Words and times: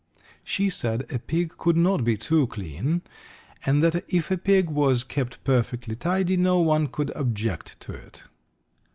She 0.43 0.71
said 0.71 1.01
a 1.13 1.19
pig 1.19 1.57
could 1.59 1.77
not 1.77 2.03
be 2.03 2.17
too 2.17 2.47
clean, 2.47 3.03
and 3.67 3.83
that 3.83 4.03
if 4.11 4.31
a 4.31 4.37
pig 4.39 4.67
was 4.67 5.03
kept 5.03 5.43
perfectly 5.43 5.95
tidy 5.95 6.37
no 6.37 6.57
one 6.57 6.87
could 6.87 7.11
object 7.11 7.79
to 7.81 7.93
it. 7.93 8.23